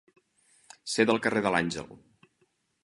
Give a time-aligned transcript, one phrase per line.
[0.93, 1.95] Ser del carrer de l'Àngel.